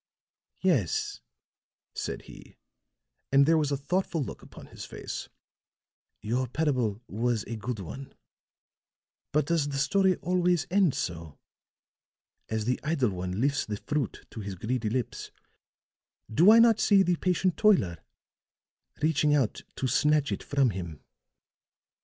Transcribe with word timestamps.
"Yes," 0.63 1.21
said 1.93 2.23
he, 2.23 2.57
and 3.31 3.45
there 3.45 3.55
was 3.59 3.71
a 3.71 3.77
thoughtful 3.77 4.23
look 4.23 4.41
upon 4.41 4.65
his 4.65 4.83
face, 4.83 5.29
"your 6.21 6.47
parable 6.47 7.03
was 7.07 7.43
a 7.43 7.55
good 7.55 7.77
one. 7.77 8.15
But 9.31 9.45
does 9.45 9.69
the 9.69 9.77
story 9.77 10.15
always 10.15 10.65
end 10.71 10.95
so? 10.95 11.37
As 12.49 12.65
the 12.65 12.79
idle 12.83 13.11
one 13.11 13.39
lifts 13.39 13.63
the 13.67 13.77
fruit 13.77 14.25
to 14.31 14.39
his 14.39 14.55
greedy 14.55 14.89
lips, 14.89 15.29
do 16.33 16.49
I 16.51 16.57
not 16.57 16.79
see 16.79 17.03
the 17.03 17.17
patient 17.17 17.55
toiler 17.55 17.99
reaching 19.03 19.35
out 19.35 19.61
to 19.75 19.85
snatch 19.87 20.31
it 20.31 20.41
from 20.41 20.71
him?" 20.71 21.03